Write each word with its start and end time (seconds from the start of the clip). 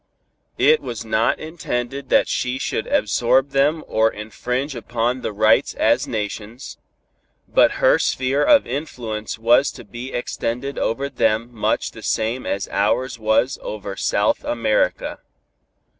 It 0.57 0.81
was 0.81 1.05
not 1.05 1.37
intended 1.37 2.09
that 2.09 2.27
she 2.27 2.57
should 2.57 2.87
absorb 2.87 3.51
them 3.51 3.83
or 3.85 4.11
infringe 4.11 4.75
upon 4.75 5.21
the 5.21 5.31
rights 5.31 5.75
as 5.75 6.07
nations, 6.07 6.79
but 7.47 7.73
her 7.73 7.99
sphere 7.99 8.43
of 8.43 8.65
influence 8.65 9.37
was 9.37 9.69
to 9.73 9.83
be 9.83 10.11
extended 10.11 10.79
over 10.79 11.07
them 11.07 11.53
much 11.53 11.91
the 11.91 12.01
same 12.01 12.47
as 12.47 12.67
ours 12.69 13.19
was 13.19 13.59
over 13.61 13.95
South 13.95 14.43
America. 14.43 15.19